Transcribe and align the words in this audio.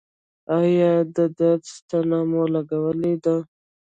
ایا 0.57 0.93
د 1.15 1.17
درد 1.39 1.63
ستنه 1.75 2.19
مو 2.29 2.43
لګولې 2.53 3.13
ده؟ 3.23 3.35